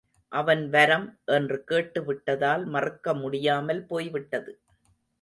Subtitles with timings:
[0.31, 1.05] அவன் வரம்
[1.25, 4.53] என்று கேட்டு விட்டதால் மறுக்க முடியாமல் போய்விட்டது.